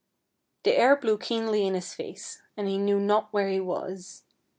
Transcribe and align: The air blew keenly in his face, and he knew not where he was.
The 0.63 0.75
air 0.75 0.95
blew 0.95 1.19
keenly 1.19 1.63
in 1.67 1.75
his 1.75 1.93
face, 1.93 2.41
and 2.57 2.67
he 2.67 2.79
knew 2.79 2.99
not 2.99 3.31
where 3.31 3.49
he 3.49 3.59
was. 3.59 4.23